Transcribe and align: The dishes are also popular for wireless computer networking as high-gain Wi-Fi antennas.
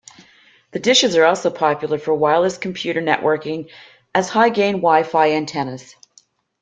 The 0.71 0.79
dishes 0.79 1.15
are 1.15 1.25
also 1.25 1.51
popular 1.51 1.99
for 1.99 2.15
wireless 2.15 2.57
computer 2.57 3.01
networking 3.03 3.69
as 4.15 4.29
high-gain 4.29 4.77
Wi-Fi 4.77 5.31
antennas. 5.33 5.95